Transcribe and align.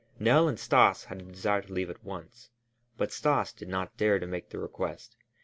Nell 0.17 0.47
and 0.47 0.59
Stas 0.59 1.03
had 1.03 1.21
a 1.21 1.25
desire 1.25 1.61
to 1.61 1.71
leave 1.71 1.91
at 1.91 2.03
once, 2.03 2.49
but 2.97 3.11
Stas 3.11 3.53
did 3.53 3.67
not 3.69 3.97
dare 3.97 4.17
to 4.17 4.25
make 4.25 4.49
the 4.49 4.57
request. 4.57 5.15